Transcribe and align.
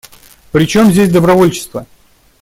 Причем 0.51 0.89
здесь 0.91 1.11
добровольчество? 1.11 1.85